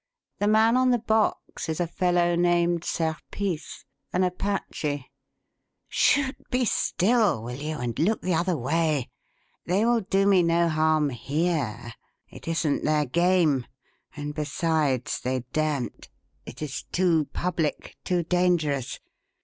[0.39, 5.11] The man on the box is a fellow named Serpice an Apache.
[5.91, 6.35] Chut!
[6.49, 7.77] Be still, will you?
[7.77, 9.11] and look the other way.
[9.67, 11.93] They will do me no harm here.
[12.31, 13.67] It isn't their game,
[14.15, 16.09] and, besides, they daren't.
[16.47, 18.99] It is too public, too dangerous.